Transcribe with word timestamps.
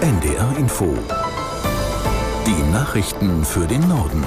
NDR 0.00 0.56
Info. 0.56 0.96
Die 2.46 2.70
Nachrichten 2.70 3.44
für 3.44 3.66
den 3.66 3.80
Norden. 3.88 4.24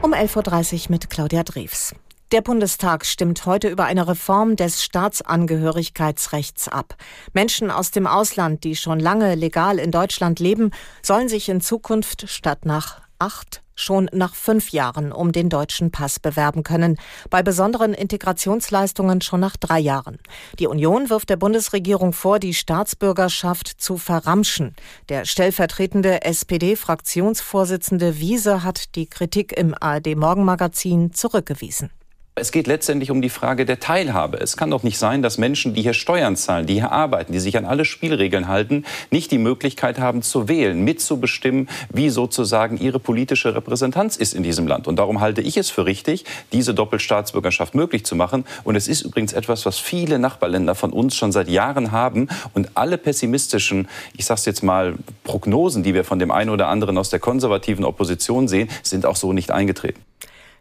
Um 0.00 0.14
11.30 0.14 0.84
Uhr 0.84 0.90
mit 0.92 1.10
Claudia 1.10 1.42
Drews. 1.42 1.94
Der 2.32 2.40
Bundestag 2.40 3.04
stimmt 3.04 3.44
heute 3.44 3.68
über 3.68 3.84
eine 3.84 4.08
Reform 4.08 4.56
des 4.56 4.82
Staatsangehörigkeitsrechts 4.82 6.68
ab. 6.68 6.96
Menschen 7.34 7.70
aus 7.70 7.90
dem 7.90 8.06
Ausland, 8.06 8.64
die 8.64 8.76
schon 8.76 8.98
lange 8.98 9.34
legal 9.34 9.78
in 9.78 9.90
Deutschland 9.90 10.40
leben, 10.40 10.70
sollen 11.02 11.28
sich 11.28 11.50
in 11.50 11.60
Zukunft 11.60 12.30
statt 12.30 12.64
nach 12.64 13.02
acht 13.22 13.62
schon 13.76 14.10
nach 14.12 14.34
fünf 14.34 14.70
Jahren 14.70 15.12
um 15.12 15.30
den 15.30 15.48
deutschen 15.48 15.92
Pass 15.92 16.18
bewerben 16.18 16.64
können, 16.64 16.98
bei 17.30 17.42
besonderen 17.42 17.94
Integrationsleistungen 17.94 19.20
schon 19.20 19.38
nach 19.38 19.56
drei 19.56 19.78
Jahren. 19.78 20.18
Die 20.58 20.66
Union 20.66 21.08
wirft 21.08 21.30
der 21.30 21.36
Bundesregierung 21.36 22.12
vor, 22.12 22.40
die 22.40 22.52
Staatsbürgerschaft 22.52 23.68
zu 23.80 23.96
verramschen. 23.96 24.74
Der 25.08 25.24
stellvertretende 25.24 26.24
SPD-Fraktionsvorsitzende 26.24 28.18
Wiese 28.18 28.64
hat 28.64 28.96
die 28.96 29.06
Kritik 29.06 29.56
im 29.56 29.74
ARD 29.80 30.16
Morgenmagazin 30.16 31.12
zurückgewiesen. 31.12 31.90
Es 32.34 32.50
geht 32.50 32.66
letztendlich 32.66 33.10
um 33.10 33.20
die 33.20 33.28
Frage 33.28 33.66
der 33.66 33.78
Teilhabe. 33.78 34.38
Es 34.38 34.56
kann 34.56 34.70
doch 34.70 34.82
nicht 34.82 34.96
sein, 34.96 35.20
dass 35.20 35.36
Menschen, 35.36 35.74
die 35.74 35.82
hier 35.82 35.92
Steuern 35.92 36.34
zahlen, 36.34 36.64
die 36.64 36.72
hier 36.72 36.90
arbeiten, 36.90 37.34
die 37.34 37.40
sich 37.40 37.58
an 37.58 37.66
alle 37.66 37.84
Spielregeln 37.84 38.48
halten, 38.48 38.86
nicht 39.10 39.30
die 39.32 39.38
Möglichkeit 39.38 39.98
haben 39.98 40.22
zu 40.22 40.48
wählen, 40.48 40.82
mitzubestimmen, 40.82 41.68
wie 41.92 42.08
sozusagen 42.08 42.78
ihre 42.78 42.98
politische 42.98 43.54
Repräsentanz 43.54 44.16
ist 44.16 44.32
in 44.32 44.42
diesem 44.42 44.66
Land. 44.66 44.88
Und 44.88 44.96
darum 44.96 45.20
halte 45.20 45.42
ich 45.42 45.58
es 45.58 45.68
für 45.68 45.84
richtig, 45.84 46.24
diese 46.52 46.72
Doppelstaatsbürgerschaft 46.72 47.74
möglich 47.74 48.06
zu 48.06 48.16
machen. 48.16 48.46
Und 48.64 48.76
es 48.76 48.88
ist 48.88 49.02
übrigens 49.02 49.34
etwas, 49.34 49.66
was 49.66 49.78
viele 49.78 50.18
Nachbarländer 50.18 50.74
von 50.74 50.90
uns 50.90 51.14
schon 51.14 51.32
seit 51.32 51.48
Jahren 51.50 51.92
haben. 51.92 52.28
Und 52.54 52.70
alle 52.78 52.96
pessimistischen, 52.96 53.88
ich 54.16 54.24
sage 54.24 54.38
es 54.38 54.46
jetzt 54.46 54.62
mal, 54.62 54.94
Prognosen, 55.24 55.82
die 55.82 55.92
wir 55.92 56.04
von 56.04 56.18
dem 56.18 56.30
einen 56.30 56.48
oder 56.48 56.68
anderen 56.68 56.96
aus 56.96 57.10
der 57.10 57.20
konservativen 57.20 57.84
Opposition 57.84 58.48
sehen, 58.48 58.70
sind 58.82 59.04
auch 59.04 59.16
so 59.16 59.34
nicht 59.34 59.50
eingetreten. 59.50 60.00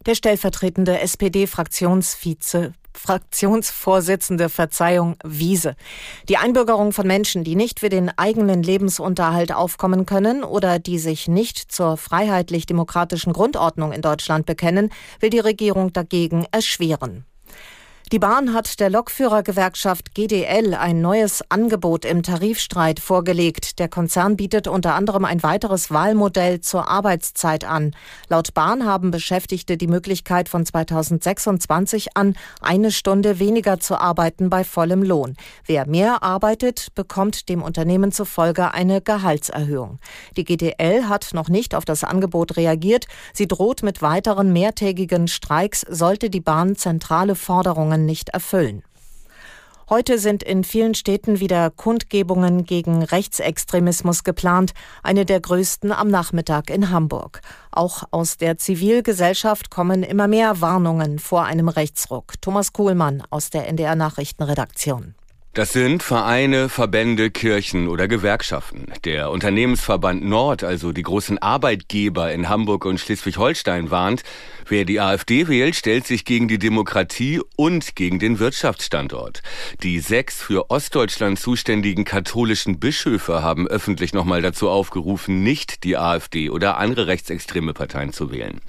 Der 0.06 0.16
stellvertretende 0.16 1.00
SPD-Fraktionsvize 1.00 2.74
Fraktionsvorsitzende 2.94 4.50
Verzeihung 4.50 5.16
Wiese. 5.24 5.76
Die 6.28 6.38
Einbürgerung 6.38 6.92
von 6.92 7.08
Menschen, 7.08 7.44
die 7.44 7.56
nicht 7.56 7.80
für 7.80 7.90
den 7.90 8.12
eigenen 8.18 8.64
Lebensunterhalt 8.64 9.54
aufkommen 9.54 10.06
können 10.06 10.44
oder 10.44 10.80
die 10.80 11.00
sich 11.00 11.28
nicht 11.28 11.72
zur 11.72 11.98
freiheitlich-demokratischen 11.98 13.32
Grundordnung 13.32 13.92
in 13.92 14.02
Deutschland 14.02 14.46
bekennen, 14.46 14.92
will 15.20 15.30
die 15.30 15.40
Regierung 15.40 15.94
dagegen 15.94 16.46
erschweren. 16.52 17.26
Die 18.12 18.20
Bahn 18.20 18.54
hat 18.54 18.82
der 18.82 18.90
Lokführergewerkschaft 18.90 20.14
GDL 20.14 20.74
ein 20.74 21.00
neues 21.00 21.50
Angebot 21.50 22.04
im 22.04 22.24
Tarifstreit 22.24 23.00
vorgelegt. 23.00 23.80
Der 23.80 23.88
Konzern 23.88 24.36
bietet 24.36 24.68
unter 24.68 24.96
anderem 24.96 25.24
ein 25.24 25.42
weiteres 25.44 25.92
Wahlmodell 25.92 26.60
zur 26.60 26.90
Arbeitszeit 26.90 27.64
an. 27.64 27.96
Laut 28.28 28.54
Bahn 28.54 28.86
haben 28.86 29.12
Beschäftigte 29.12 29.78
die 29.78 29.88
Möglichkeit 29.88 30.50
von 30.50 30.66
2026 30.66 32.18
an, 32.18 32.36
eine 32.60 32.92
Stunde 32.92 33.40
weniger 33.40 33.80
zu 33.80 33.96
arbeiten 33.96 34.50
bei 34.50 34.66
vollem 34.66 35.04
Lohn. 35.04 35.38
Wer 35.66 35.88
mehr 35.88 36.22
arbeitet, 36.22 36.94
bekommt 36.96 37.48
dem 37.48 37.64
Unternehmen 37.64 38.12
zufolge 38.12 38.74
eine 38.74 39.00
Gehaltserhöhung. 39.00 40.00
Die 40.36 40.44
GDL 40.44 41.08
hat 41.08 41.30
noch 41.32 41.48
nicht 41.48 41.74
auf 41.74 41.86
das 41.86 42.04
Angebot 42.04 42.58
reagiert. 42.58 43.06
Sie 43.32 43.48
droht 43.48 43.84
mit 43.84 44.02
weiteren 44.02 44.52
mehrtägigen 44.52 45.30
Streiks, 45.30 45.86
sollte 45.88 46.30
die 46.30 46.42
Bahn 46.42 46.76
zentrale 46.76 47.36
Forderungen 47.36 48.01
Forderungen 48.02 48.06
nicht 48.06 48.30
erfüllen. 48.30 48.84
Heute 49.90 50.20
sind 50.20 50.42
in 50.42 50.64
vielen 50.64 50.94
Städten 50.96 51.42
wieder 51.42 51.70
Kundgebungen 51.70 52.64
gegen 52.64 53.04
Rechtsextremismus 53.04 54.24
geplant, 54.24 54.72
eine 55.04 55.26
der 55.26 55.42
größten 55.42 55.92
am 55.92 56.08
Nachmittag 56.08 56.70
in 56.70 56.92
Hamburg. 56.92 57.42
Auch 57.72 58.04
aus 58.12 58.38
der 58.38 58.58
Zivilgesellschaft 58.58 59.70
kommen 59.70 60.04
immer 60.04 60.30
mehr 60.30 60.62
Warnungen 60.62 61.20
vor 61.20 61.44
einem 61.44 61.68
Rechtsruck. 61.68 62.36
Thomas 62.40 62.72
Kuhlmann 62.72 63.22
aus 63.32 63.50
der 63.50 63.68
NDR 63.68 63.96
Nachrichtenredaktion. 63.96 65.16
Das 65.54 65.74
sind 65.74 66.02
Vereine, 66.02 66.70
Verbände, 66.70 67.30
Kirchen 67.30 67.90
oder 67.90 68.08
Gewerkschaften. 68.08 68.86
Der 69.04 69.32
Unternehmensverband 69.32 70.24
Nord, 70.24 70.64
also 70.64 70.94
die 70.94 71.02
großen 71.02 71.40
Arbeitgeber 71.40 72.32
in 72.32 72.48
Hamburg 72.48 72.86
und 72.86 73.02
Schleswig-Holstein, 73.02 73.92
warnt, 73.92 74.24
wer 74.70 74.86
die 74.86 75.02
AfD 75.02 75.50
wählt, 75.50 75.76
stellt 75.76 76.08
sich 76.08 76.24
gegen 76.24 76.48
die 76.48 76.58
Demokratie 76.58 77.42
und 77.58 77.98
gegen 77.98 78.18
den 78.18 78.40
Wirtschaftsstandort. 78.40 79.44
Die 79.84 80.00
sechs 80.00 80.42
für 80.42 80.70
Ostdeutschland 80.72 81.38
zuständigen 81.38 82.06
katholischen 82.06 82.80
Bischöfe 82.80 83.44
haben 83.44 83.68
öffentlich 83.68 84.14
nochmal 84.14 84.42
dazu 84.42 84.70
aufgerufen, 84.70 85.44
nicht 85.44 85.84
die 85.84 85.98
AfD 85.98 86.50
oder 86.50 86.78
andere 86.78 87.08
rechtsextreme 87.08 87.74
Parteien 87.74 88.14
zu 88.14 88.32
wählen. 88.32 88.62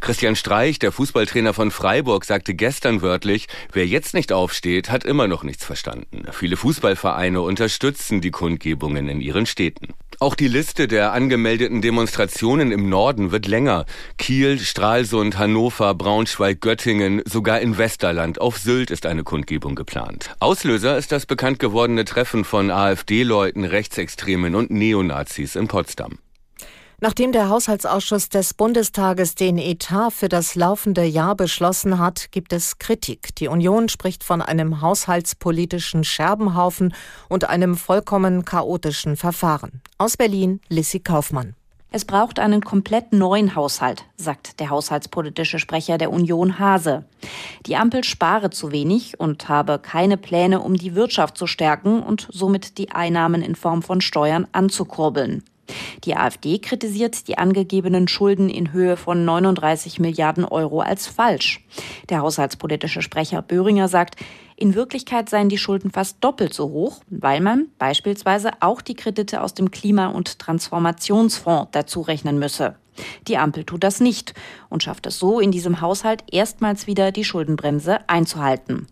Christian 0.00 0.36
Streich, 0.36 0.78
der 0.78 0.92
Fußballtrainer 0.92 1.54
von 1.54 1.70
Freiburg, 1.70 2.26
sagte 2.26 2.52
gestern 2.52 3.00
wörtlich, 3.00 3.46
wer 3.72 3.86
jetzt 3.86 4.12
nicht 4.12 4.30
aufsteht, 4.30 4.90
hat 4.90 5.04
immer 5.04 5.26
noch 5.26 5.42
nichts 5.42 5.64
verstanden. 5.64 6.17
Viele 6.32 6.56
Fußballvereine 6.56 7.40
unterstützen 7.40 8.20
die 8.20 8.30
Kundgebungen 8.30 9.08
in 9.08 9.20
ihren 9.20 9.46
Städten. 9.46 9.94
Auch 10.20 10.34
die 10.34 10.48
Liste 10.48 10.88
der 10.88 11.12
angemeldeten 11.12 11.80
Demonstrationen 11.80 12.72
im 12.72 12.88
Norden 12.88 13.30
wird 13.30 13.46
länger. 13.46 13.86
Kiel, 14.16 14.58
Stralsund, 14.58 15.38
Hannover, 15.38 15.94
Braunschweig, 15.94 16.60
Göttingen, 16.60 17.22
sogar 17.24 17.60
in 17.60 17.78
Westerland 17.78 18.40
auf 18.40 18.58
Sylt 18.58 18.90
ist 18.90 19.06
eine 19.06 19.22
Kundgebung 19.22 19.76
geplant. 19.76 20.34
Auslöser 20.40 20.98
ist 20.98 21.12
das 21.12 21.26
bekannt 21.26 21.60
gewordene 21.60 22.04
Treffen 22.04 22.44
von 22.44 22.72
AfD-Leuten, 22.72 23.64
Rechtsextremen 23.64 24.56
und 24.56 24.70
Neonazis 24.70 25.54
in 25.54 25.68
Potsdam. 25.68 26.18
Nachdem 27.00 27.30
der 27.30 27.48
Haushaltsausschuss 27.48 28.28
des 28.28 28.54
Bundestages 28.54 29.36
den 29.36 29.56
Etat 29.56 30.10
für 30.10 30.28
das 30.28 30.56
laufende 30.56 31.04
Jahr 31.04 31.36
beschlossen 31.36 32.00
hat, 32.00 32.32
gibt 32.32 32.52
es 32.52 32.78
Kritik. 32.78 33.36
Die 33.36 33.46
Union 33.46 33.88
spricht 33.88 34.24
von 34.24 34.42
einem 34.42 34.80
haushaltspolitischen 34.80 36.02
Scherbenhaufen 36.02 36.92
und 37.28 37.48
einem 37.48 37.76
vollkommen 37.76 38.44
chaotischen 38.44 39.16
Verfahren. 39.16 39.80
Aus 39.96 40.16
Berlin, 40.16 40.60
Lissy 40.68 40.98
Kaufmann. 40.98 41.54
Es 41.92 42.04
braucht 42.04 42.40
einen 42.40 42.62
komplett 42.62 43.12
neuen 43.12 43.54
Haushalt, 43.54 44.04
sagt 44.16 44.58
der 44.58 44.68
haushaltspolitische 44.68 45.60
Sprecher 45.60 45.98
der 45.98 46.10
Union 46.10 46.58
Hase. 46.58 47.04
Die 47.66 47.76
Ampel 47.76 48.02
spare 48.02 48.50
zu 48.50 48.72
wenig 48.72 49.20
und 49.20 49.48
habe 49.48 49.78
keine 49.78 50.16
Pläne, 50.16 50.60
um 50.60 50.74
die 50.74 50.96
Wirtschaft 50.96 51.38
zu 51.38 51.46
stärken 51.46 52.02
und 52.02 52.26
somit 52.32 52.76
die 52.76 52.90
Einnahmen 52.90 53.40
in 53.40 53.54
Form 53.54 53.82
von 53.82 54.00
Steuern 54.00 54.48
anzukurbeln. 54.50 55.44
Die 56.04 56.16
AfD 56.16 56.58
kritisiert 56.58 57.28
die 57.28 57.38
angegebenen 57.38 58.08
Schulden 58.08 58.48
in 58.48 58.72
Höhe 58.72 58.96
von 58.96 59.24
39 59.24 60.00
Milliarden 60.00 60.44
Euro 60.44 60.80
als 60.80 61.06
falsch. 61.06 61.64
Der 62.08 62.20
haushaltspolitische 62.20 63.02
Sprecher 63.02 63.42
Böhringer 63.42 63.88
sagt, 63.88 64.16
in 64.56 64.74
Wirklichkeit 64.74 65.28
seien 65.28 65.48
die 65.48 65.58
Schulden 65.58 65.90
fast 65.90 66.16
doppelt 66.20 66.52
so 66.52 66.70
hoch, 66.70 67.00
weil 67.08 67.40
man 67.40 67.66
beispielsweise 67.78 68.50
auch 68.60 68.80
die 68.80 68.94
Kredite 68.94 69.42
aus 69.42 69.54
dem 69.54 69.70
Klima- 69.70 70.08
und 70.08 70.38
Transformationsfonds 70.38 71.68
dazu 71.72 72.00
rechnen 72.00 72.38
müsse. 72.38 72.74
Die 73.28 73.38
Ampel 73.38 73.64
tut 73.64 73.84
das 73.84 74.00
nicht 74.00 74.34
und 74.68 74.82
schafft 74.82 75.06
es 75.06 75.18
so, 75.18 75.38
in 75.38 75.52
diesem 75.52 75.80
Haushalt 75.80 76.24
erstmals 76.30 76.86
wieder 76.86 77.12
die 77.12 77.24
Schuldenbremse 77.24 78.00
einzuhalten. 78.08 78.88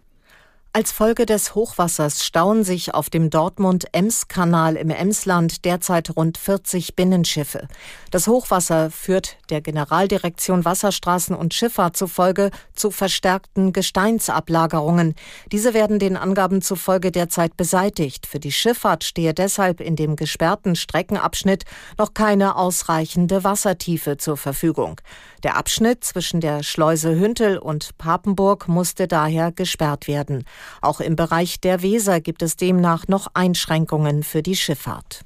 Als 0.76 0.92
Folge 0.92 1.24
des 1.24 1.54
Hochwassers 1.54 2.22
stauen 2.22 2.62
sich 2.62 2.92
auf 2.92 3.08
dem 3.08 3.30
Dortmund-Ems-Kanal 3.30 4.76
im 4.76 4.90
Emsland 4.90 5.64
derzeit 5.64 6.14
rund 6.14 6.36
40 6.36 6.94
Binnenschiffe. 6.94 7.66
Das 8.10 8.26
Hochwasser 8.28 8.90
führt 8.90 9.38
der 9.48 9.62
Generaldirektion 9.62 10.66
Wasserstraßen 10.66 11.34
und 11.34 11.54
Schifffahrt 11.54 11.96
zufolge 11.96 12.50
zu 12.74 12.90
verstärkten 12.90 13.72
Gesteinsablagerungen. 13.72 15.14
Diese 15.50 15.72
werden 15.72 15.98
den 15.98 16.18
Angaben 16.18 16.60
zufolge 16.60 17.10
derzeit 17.10 17.56
beseitigt. 17.56 18.26
Für 18.26 18.38
die 18.38 18.52
Schifffahrt 18.52 19.02
stehe 19.02 19.32
deshalb 19.32 19.80
in 19.80 19.96
dem 19.96 20.14
gesperrten 20.14 20.76
Streckenabschnitt 20.76 21.64
noch 21.96 22.12
keine 22.12 22.54
ausreichende 22.54 23.44
Wassertiefe 23.44 24.18
zur 24.18 24.36
Verfügung. 24.36 25.00
Der 25.42 25.56
Abschnitt 25.56 26.04
zwischen 26.04 26.42
der 26.42 26.62
Schleuse 26.62 27.18
Hüntel 27.18 27.56
und 27.56 27.96
Papenburg 27.96 28.68
musste 28.68 29.08
daher 29.08 29.52
gesperrt 29.52 30.06
werden. 30.06 30.44
Auch 30.80 31.00
im 31.00 31.16
Bereich 31.16 31.60
der 31.60 31.82
Weser 31.82 32.20
gibt 32.20 32.42
es 32.42 32.56
demnach 32.56 33.08
noch 33.08 33.28
Einschränkungen 33.34 34.22
für 34.22 34.42
die 34.42 34.56
Schifffahrt. 34.56 35.24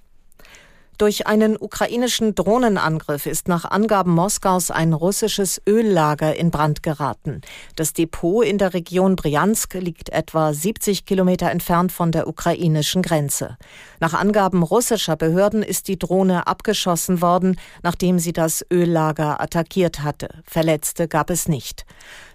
Durch 1.00 1.26
einen 1.26 1.56
ukrainischen 1.58 2.34
Drohnenangriff 2.34 3.24
ist 3.24 3.48
nach 3.48 3.64
Angaben 3.64 4.12
Moskaus 4.12 4.70
ein 4.70 4.92
russisches 4.92 5.58
Öllager 5.66 6.36
in 6.36 6.50
Brand 6.50 6.82
geraten. 6.82 7.40
Das 7.74 7.94
Depot 7.94 8.44
in 8.44 8.58
der 8.58 8.74
Region 8.74 9.16
Briansk 9.16 9.72
liegt 9.72 10.10
etwa 10.10 10.52
70 10.52 11.06
Kilometer 11.06 11.50
entfernt 11.50 11.90
von 11.90 12.12
der 12.12 12.28
ukrainischen 12.28 13.00
Grenze. 13.00 13.56
Nach 13.98 14.12
Angaben 14.12 14.62
russischer 14.62 15.16
Behörden 15.16 15.62
ist 15.62 15.88
die 15.88 15.98
Drohne 15.98 16.46
abgeschossen 16.46 17.22
worden, 17.22 17.58
nachdem 17.82 18.18
sie 18.18 18.34
das 18.34 18.62
Öllager 18.70 19.40
attackiert 19.40 20.02
hatte. 20.02 20.28
Verletzte 20.44 21.08
gab 21.08 21.30
es 21.30 21.48
nicht. 21.48 21.86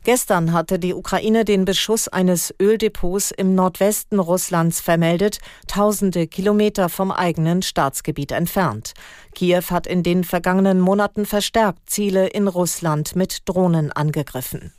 Gestern 0.06 0.54
hatte 0.54 0.78
die 0.78 0.94
Ukraine 0.94 1.46
den 1.46 1.66
Beschuss 1.66 2.08
eines 2.08 2.54
Öldepots 2.62 3.32
im 3.32 3.56
Nordwesten 3.56 4.20
Russlands 4.20 4.80
vermeldet, 4.80 5.40
tausende 5.68 6.28
Kilometer 6.28 6.90
vom 6.90 7.12
eigenen 7.12 7.64
Staatsgebiet 7.64 8.32
entfernt. 8.56 8.94
Kiew 9.34 9.64
hat 9.70 9.86
in 9.86 10.02
den 10.04 10.24
vergangenen 10.24 10.80
Monaten 10.80 11.26
verstärkt 11.26 11.90
Ziele 11.90 12.28
in 12.28 12.48
Russland 12.48 13.16
mit 13.16 13.40
Drohnen 13.46 13.92
angegriffen. 13.92 14.72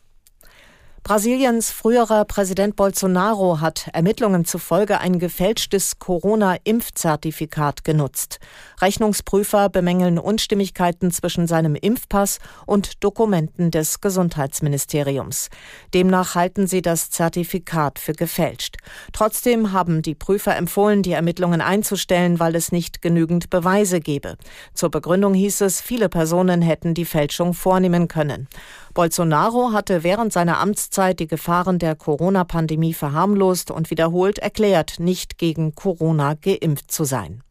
Brasiliens 1.06 1.70
früherer 1.70 2.24
Präsident 2.24 2.74
Bolsonaro 2.74 3.60
hat 3.60 3.90
Ermittlungen 3.92 4.44
zufolge 4.44 4.98
ein 4.98 5.20
gefälschtes 5.20 6.00
Corona-Impfzertifikat 6.00 7.84
genutzt. 7.84 8.40
Rechnungsprüfer 8.80 9.68
bemängeln 9.68 10.18
Unstimmigkeiten 10.18 11.12
zwischen 11.12 11.46
seinem 11.46 11.76
Impfpass 11.76 12.40
und 12.66 13.04
Dokumenten 13.04 13.70
des 13.70 14.00
Gesundheitsministeriums. 14.00 15.48
Demnach 15.94 16.34
halten 16.34 16.66
sie 16.66 16.82
das 16.82 17.08
Zertifikat 17.10 18.00
für 18.00 18.12
gefälscht. 18.12 18.78
Trotzdem 19.12 19.70
haben 19.70 20.02
die 20.02 20.16
Prüfer 20.16 20.56
empfohlen, 20.56 21.04
die 21.04 21.12
Ermittlungen 21.12 21.60
einzustellen, 21.60 22.40
weil 22.40 22.56
es 22.56 22.72
nicht 22.72 23.00
genügend 23.00 23.48
Beweise 23.48 24.00
gebe. 24.00 24.38
Zur 24.74 24.90
Begründung 24.90 25.34
hieß 25.34 25.60
es, 25.60 25.80
viele 25.80 26.08
Personen 26.08 26.62
hätten 26.62 26.94
die 26.94 27.04
Fälschung 27.04 27.54
vornehmen 27.54 28.08
können. 28.08 28.48
Bolsonaro 28.96 29.72
hatte 29.72 30.04
während 30.04 30.32
seiner 30.32 30.58
Amtszeit 30.58 31.20
die 31.20 31.26
Gefahren 31.26 31.78
der 31.78 31.94
Corona-Pandemie 31.96 32.94
verharmlost 32.94 33.70
und 33.70 33.90
wiederholt 33.90 34.38
erklärt, 34.38 34.94
nicht 34.98 35.36
gegen 35.36 35.74
Corona 35.74 36.32
geimpft 36.32 36.90
zu 36.90 37.04
sein. 37.04 37.42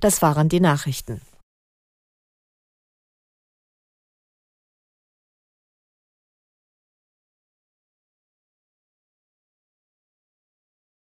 Das 0.00 0.22
waren 0.22 0.48
die 0.48 0.60
Nachrichten. 0.60 1.20